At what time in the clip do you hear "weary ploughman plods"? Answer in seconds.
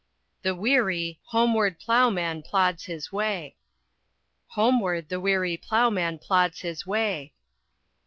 5.19-6.61